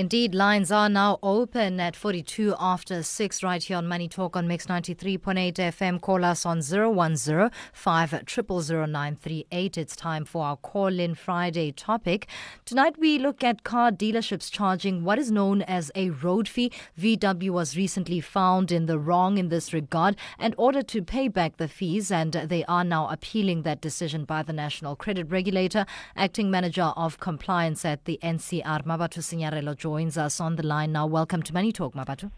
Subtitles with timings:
[0.00, 4.48] Indeed, lines are now open at 42 after 6 right here on Money Talk on
[4.48, 6.00] Mix 93.8 FM.
[6.00, 9.76] Call us on 010 5000938.
[9.76, 12.28] It's time for our Call In Friday topic.
[12.64, 16.72] Tonight we look at car dealerships charging what is known as a road fee.
[16.98, 21.58] VW was recently found in the wrong in this regard and ordered to pay back
[21.58, 25.84] the fees, and they are now appealing that decision by the National Credit Regulator.
[26.16, 31.04] Acting Manager of Compliance at the NCR, Mmabatho Senyarelo, joins us on the line now.
[31.04, 32.30] Welcome to Money Talk, Mmabatho.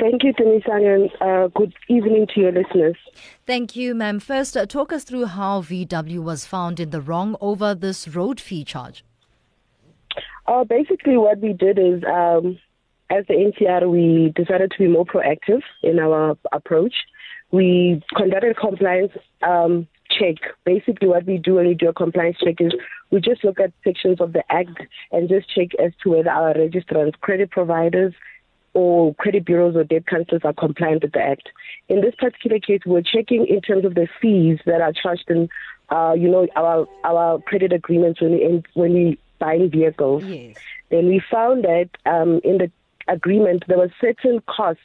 [0.00, 2.96] Thank you, Tanisang, and uh, good evening to your listeners.
[3.46, 4.18] Thank you, ma'am.
[4.18, 8.40] First, uh, talk us through how VW was found in the wrong over this road
[8.40, 9.04] fee charge.
[10.48, 12.58] Uh, basically, what we did is, um,
[13.08, 16.94] as the NCR, we decided to be more proactive in our approach.
[17.52, 19.86] We conducted compliance um,
[20.18, 20.36] check.
[20.64, 22.72] Basically, what we do when we do a compliance check is
[23.10, 24.80] we just look at sections of the Act
[25.10, 28.14] and just check as to whether our registrants, credit providers,
[28.74, 31.48] or credit bureaus or debt counselors are compliant with the Act.
[31.88, 35.48] In this particular case, we're checking in terms of the fees that are charged in,
[35.90, 40.24] uh, you know, our our credit agreements when we when we buying vehicles.
[40.24, 40.56] Yes.
[40.90, 42.70] Then we found that um, in the
[43.08, 44.82] agreement there were certain costs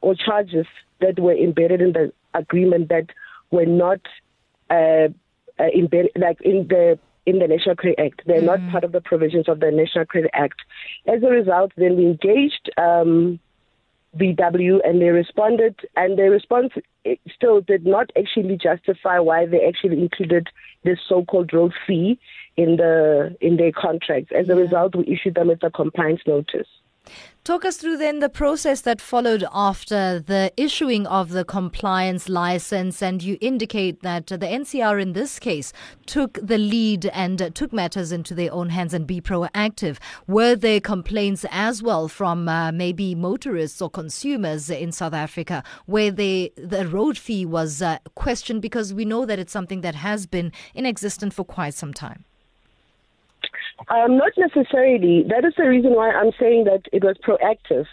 [0.00, 0.66] or charges
[1.00, 3.06] that were embedded in the agreement that
[3.50, 4.00] were not
[4.70, 5.08] uh,
[5.58, 8.22] uh, embedded, like in the in the National Credit Act.
[8.26, 8.44] They're mm.
[8.44, 10.60] not part of the provisions of the National Credit Act.
[11.06, 13.40] As a result, then we engaged um,
[14.16, 16.72] VW and they responded, and their response
[17.34, 20.48] still did not actually justify why they actually included
[20.84, 22.18] this so-called road fee
[22.56, 24.32] in the in their contracts.
[24.34, 26.68] As a result, we issued them with a compliance notice.
[27.46, 33.00] Talk us through then the process that followed after the issuing of the compliance license,
[33.00, 35.72] and you indicate that the NCR in this case
[36.06, 39.98] took the lead and took matters into their own hands and be proactive.
[40.26, 46.10] Were there complaints as well from uh, maybe motorists or consumers in South Africa where
[46.10, 50.26] they, the road fee was uh, questioned because we know that it's something that has
[50.26, 52.24] been in existence for quite some time?
[53.88, 55.24] Um, not necessarily.
[55.28, 57.86] That is the reason why I'm saying that it was proactive.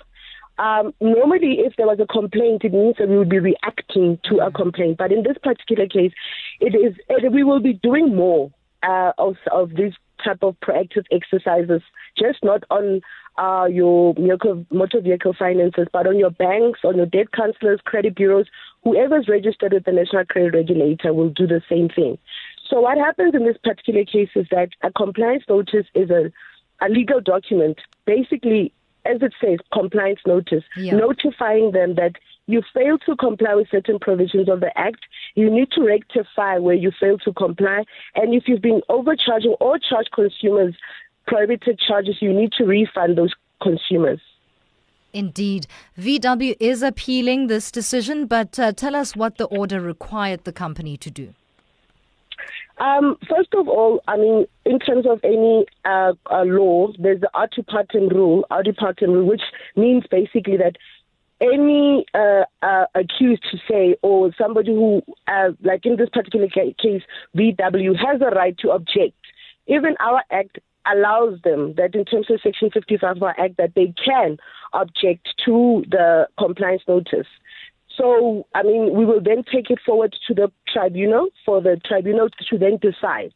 [0.57, 4.37] Um, normally, if there was a complaint, it means that we would be reacting to
[4.37, 4.97] a complaint.
[4.97, 6.11] But in this particular case,
[6.59, 8.51] it is it, we will be doing more
[8.83, 11.81] uh, of, of these type of proactive exercises,
[12.17, 13.01] just not on
[13.37, 14.13] uh, your
[14.71, 18.47] motor vehicle finances, but on your banks, on your debt counselors, credit bureaus,
[18.83, 22.17] whoever's registered with the National Credit Regulator will do the same thing.
[22.73, 26.31] So what happens in this particular case is that a compliance notice is a,
[26.83, 28.73] a legal document, basically,
[29.05, 30.95] as it says, compliance notice, yeah.
[30.95, 32.13] notifying them that
[32.47, 35.01] you fail to comply with certain provisions of the Act.
[35.35, 37.83] You need to rectify where you fail to comply.
[38.15, 40.73] And if you've been overcharging or charged consumers
[41.27, 44.19] prohibited charges, you need to refund those consumers.
[45.13, 45.67] Indeed.
[45.99, 50.97] VW is appealing this decision, but uh, tell us what the order required the company
[50.97, 51.35] to do.
[52.79, 57.29] Um, first of all, I mean, in terms of any uh, uh, law, there's the
[57.33, 59.43] audi partem rule, audi partem rule, which
[59.75, 60.75] means basically that
[61.39, 67.01] any uh, uh, accused to say or somebody who, uh, like in this particular case,
[67.35, 69.17] VW has a right to object.
[69.67, 70.59] Even our act
[70.91, 74.37] allows them that in terms of Section 55 of our act that they can
[74.73, 77.27] object to the compliance notice.
[77.97, 82.29] So, I mean, we will then take it forward to the tribunal for the tribunal
[82.49, 83.33] to then decide.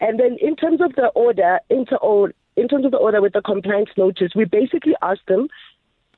[0.00, 3.42] And then in terms of the order, inter- in terms of the order with the
[3.42, 5.48] compliance notice, we basically asked them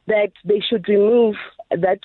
[0.06, 1.34] that they should remove
[1.70, 2.00] that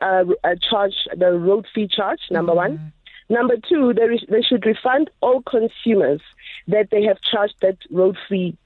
[0.00, 0.24] uh,
[0.68, 2.74] charge, the road fee charge, number mm-hmm.
[2.74, 2.92] one.
[3.30, 6.20] Number two, they, re- they should refund all consumers
[6.66, 8.56] that they have charged that road fee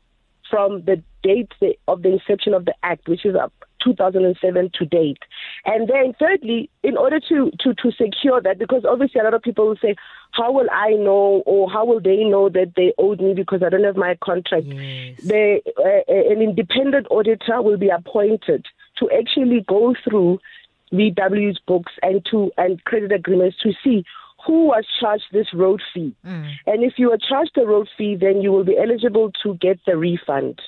[0.49, 1.53] from the date
[1.89, 5.19] of the inception of the act, which is up 2007 to date.
[5.65, 9.43] And then thirdly, in order to, to, to secure that, because obviously a lot of
[9.43, 9.95] people will say,
[10.33, 13.69] how will I know or how will they know that they owed me because I
[13.69, 14.67] don't have my contract?
[14.67, 15.21] Yes.
[15.23, 18.67] They, uh, an independent auditor will be appointed
[18.99, 20.39] to actually go through
[20.93, 24.05] VW's books and to and credit agreements to see
[24.47, 26.15] who was charged this road fee.
[26.27, 26.51] Mm.
[26.67, 29.79] And if you are charged the road fee, then you will be eligible to get
[29.87, 30.61] the refund.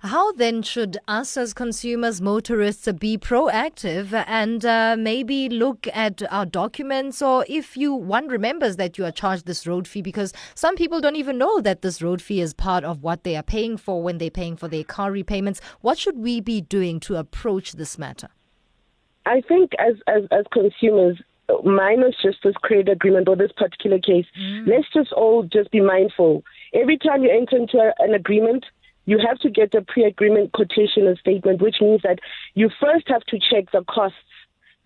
[0.00, 6.46] How then should us as consumers, motorists, be proactive and uh, maybe look at our
[6.46, 10.76] documents or if you one remembers that you are charged this road fee because some
[10.76, 13.76] people don't even know that this road fee is part of what they are paying
[13.76, 15.60] for when they're paying for their car repayments.
[15.80, 18.28] What should we be doing to approach this matter?
[19.26, 21.20] I think as, as, as consumers,
[21.62, 24.66] minus just this credit agreement or this particular case, mm.
[24.66, 26.42] let's just all just be mindful.
[26.72, 28.64] Every time you enter into a, an agreement,
[29.06, 32.18] you have to get a pre-agreement quotation and statement, which means that
[32.54, 34.18] you first have to check the costs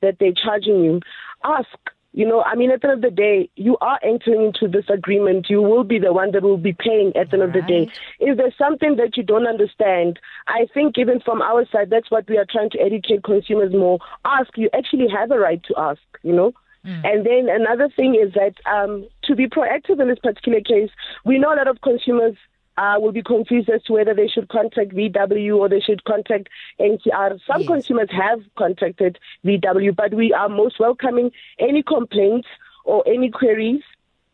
[0.01, 1.01] that they're charging you.
[1.45, 1.69] Ask,
[2.13, 4.89] you know, I mean, at the end of the day, you are entering into this
[4.89, 5.47] agreement.
[5.49, 7.91] You will be the one that will be paying at the end of the day.
[8.19, 12.29] If there's something that you don't understand, I think even from our side, that's what
[12.29, 13.99] we are trying to educate consumers more.
[14.25, 14.57] Ask.
[14.57, 16.53] You actually have a right to ask, you know.
[16.85, 17.05] Mm.
[17.05, 20.91] And then another thing is that um, to be proactive in this particular case,
[21.25, 22.37] we know a lot of consumers
[22.79, 26.49] uh, will be confused as to whether they should contact VW or they should contact
[26.79, 27.41] NCR.
[27.45, 27.67] Some yes.
[27.67, 32.47] consumers have contacted VW, but we are most welcoming any complaints
[32.85, 33.83] or any queries.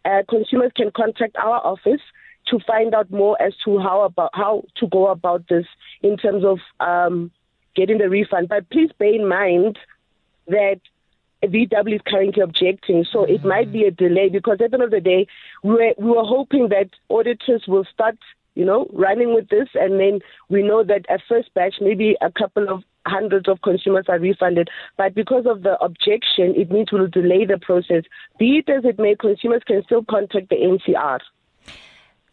[0.05, 2.02] Uh, consumers can contact our office
[2.49, 5.64] to find out more as to how about how to go about this
[6.02, 7.31] in terms of um,
[7.75, 8.50] getting the refund.
[8.50, 9.79] But please bear in mind
[10.49, 10.81] that
[11.46, 13.35] VW is currently objecting, so mm-hmm.
[13.35, 15.26] it might be a delay because at the end of the day,
[15.62, 18.17] we were, we were hoping that auditors will start,
[18.55, 22.31] you know, running with this, and then we know that at first batch, maybe a
[22.31, 24.69] couple of hundreds of consumers are refunded.
[24.96, 28.05] But because of the objection, it means we'll delay the process.
[28.38, 31.20] Be it as it may, consumers can still contact the NCR.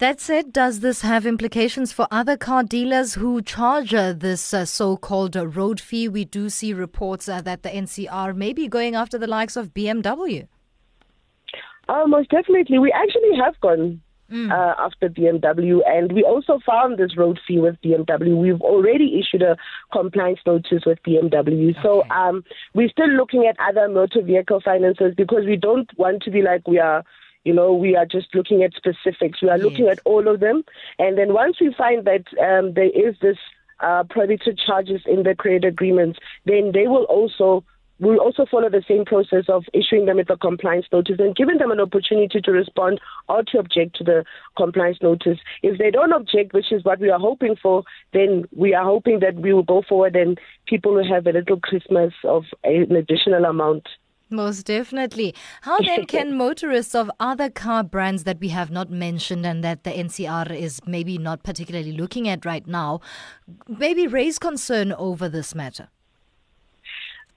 [0.01, 4.65] That said, does this have implications for other car dealers who charge uh, this uh,
[4.65, 6.07] so called uh, road fee?
[6.07, 9.75] We do see reports uh, that the NCR may be going after the likes of
[9.75, 10.47] BMW.
[11.87, 12.79] Uh, most definitely.
[12.79, 14.01] We actually have gone
[14.31, 14.51] mm.
[14.51, 18.35] uh, after BMW, and we also found this road fee with BMW.
[18.35, 19.55] We've already issued a
[19.93, 21.69] compliance notice with BMW.
[21.69, 21.79] Okay.
[21.83, 22.43] So um,
[22.73, 26.67] we're still looking at other motor vehicle finances because we don't want to be like
[26.67, 27.03] we are
[27.43, 29.41] you know, we are just looking at specifics.
[29.41, 29.63] We are yes.
[29.63, 30.63] looking at all of them.
[30.99, 33.37] And then once we find that um, there is this
[33.79, 37.63] uh, prohibited charges in the credit agreements, then they will also
[38.01, 41.59] We'll also follow the same process of issuing them with a compliance notice and giving
[41.59, 42.99] them an opportunity to respond
[43.29, 44.25] or to object to the
[44.57, 45.37] compliance notice.
[45.61, 49.19] If they don't object, which is what we are hoping for, then we are hoping
[49.19, 53.45] that we will go forward and people will have a little Christmas of an additional
[53.45, 53.87] amount.
[54.31, 55.35] Most definitely.
[55.61, 59.83] How then can motorists of other car brands that we have not mentioned and that
[59.83, 63.01] the NCR is maybe not particularly looking at right now,
[63.67, 65.89] maybe raise concern over this matter?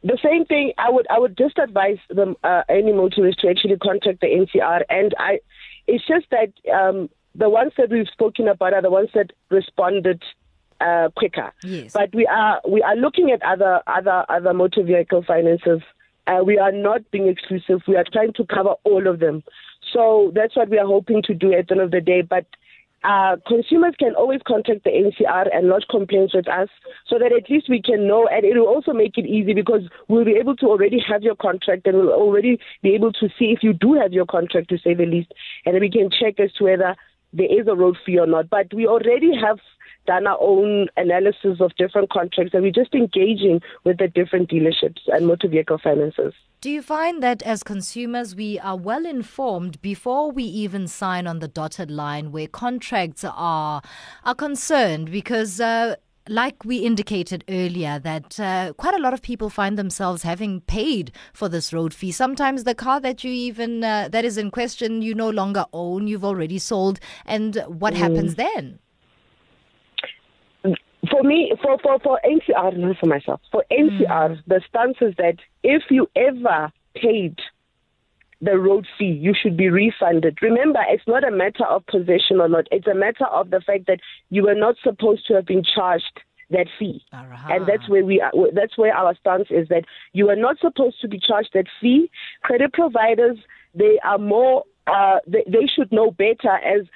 [0.04, 0.72] The same thing.
[0.78, 4.82] I would I would just advise them uh, any motorist to actually contact the NCR,
[4.88, 5.40] and I.
[5.86, 10.22] It's just that um, the ones that we've spoken about are the ones that responded
[10.80, 11.52] uh, quicker.
[11.62, 11.92] Yes.
[11.92, 15.80] But we are we are looking at other other other motor vehicle finances
[16.26, 17.82] uh, we are not being exclusive.
[17.86, 19.42] We are trying to cover all of them.
[19.92, 22.22] So that's what we are hoping to do at the end of the day.
[22.22, 22.46] But
[23.04, 26.68] uh, consumers can always contact the NCR and lodge complaints with us
[27.06, 29.82] so that at least we can know and it will also make it easy because
[30.08, 33.52] we'll be able to already have your contract and we'll already be able to see
[33.52, 35.32] if you do have your contract to say the least
[35.66, 36.96] and then we can check as to whether
[37.34, 38.48] there is a road fee or not.
[38.48, 39.58] But we already have
[40.06, 45.00] done our own analysis of different contracts and we're just engaging with the different dealerships
[45.08, 46.34] and motor vehicle finances.
[46.60, 51.40] Do you find that as consumers we are well informed before we even sign on
[51.40, 53.82] the dotted line where contracts are
[54.24, 55.96] are concerned because uh,
[56.28, 61.12] like we indicated earlier, that uh, quite a lot of people find themselves having paid
[61.32, 62.12] for this road fee.
[62.12, 66.06] Sometimes the car that you even uh, that is in question you no longer own,
[66.06, 67.98] you've already sold, and what mm.
[67.98, 68.78] happens then?
[71.10, 74.42] For me, for, for, for NCR, not for myself, for NCR, mm.
[74.46, 77.38] the stance is that if you ever paid
[78.40, 80.38] the road fee, you should be refunded.
[80.42, 82.66] Remember, it's not a matter of possession or not.
[82.70, 86.20] It's a matter of the fact that you were not supposed to have been charged
[86.50, 87.02] that fee.
[87.12, 87.52] Uh-huh.
[87.52, 91.00] And that's where we are, that's where our stance is that you are not supposed
[91.00, 92.10] to be charged that fee.
[92.42, 93.38] Credit providers,
[93.74, 96.86] they are more uh, they, they should know better as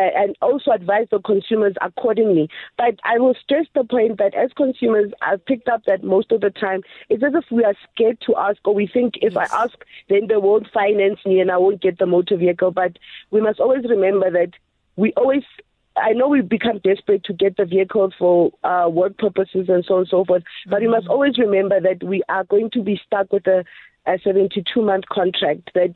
[0.00, 2.48] and also advise the consumers accordingly.
[2.76, 6.40] But I will stress the point that as consumers, I've picked up that most of
[6.40, 9.50] the time it's as if we are scared to ask, or we think if yes.
[9.52, 9.74] I ask,
[10.08, 12.70] then they won't finance me and I won't get the motor vehicle.
[12.70, 12.98] But
[13.30, 14.50] we must always remember that
[14.96, 15.42] we always
[15.96, 19.94] I know we become desperate to get the vehicle for uh, work purposes and so
[19.94, 20.86] on and so forth, but mm-hmm.
[20.86, 23.64] we must always remember that we are going to be stuck with a,
[24.06, 25.94] a 72 month contract that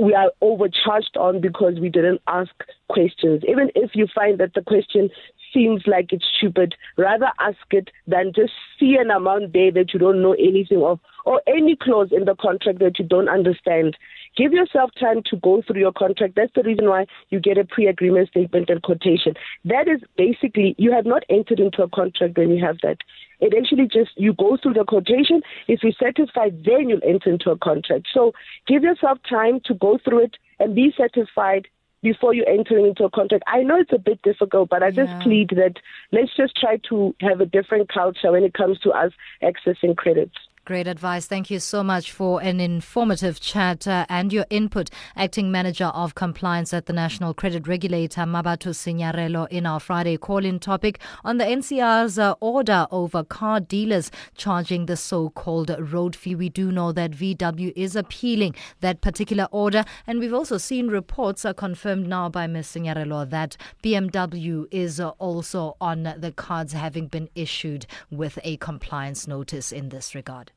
[0.00, 2.50] we are overcharged on because we didn't ask
[2.88, 3.42] questions.
[3.46, 5.10] Even if you find that the question
[5.52, 10.00] seems like it's stupid, rather ask it than just see an amount there that you
[10.00, 13.96] don't know anything of or any clause in the contract that you don't understand.
[14.36, 16.34] Give yourself time to go through your contract.
[16.36, 19.34] That's the reason why you get a pre agreement statement and quotation.
[19.64, 22.98] That is basically, you have not entered into a contract when you have that.
[23.40, 25.42] It actually just, you go through the quotation.
[25.66, 28.06] If you're satisfied, then you'll enter into a contract.
[28.12, 28.32] So
[28.66, 31.66] give yourself time to go through it and be satisfied
[32.02, 33.44] before you entering into a contract.
[33.46, 35.18] I know it's a bit difficult, but I just Yeah.
[35.20, 35.76] plead that
[36.12, 40.36] let's just try to have a different culture when it comes to us accessing credits.
[40.70, 41.26] Great advice.
[41.26, 44.88] Thank you so much for an informative chat uh, and your input.
[45.16, 50.44] Acting Manager of Compliance at the National Credit Regulator, Mmabatho Senyarelo, in our Friday call
[50.44, 56.14] in topic on the NCR's uh, order over car dealers charging the so called road
[56.14, 56.36] fee.
[56.36, 61.44] We do know that VW is appealing that particular order, and we've also seen reports
[61.44, 62.68] are confirmed now by Ms.
[62.68, 69.26] Senyarelo that BMW is uh, also on the cards, having been issued with a compliance
[69.26, 70.52] notice in this regard.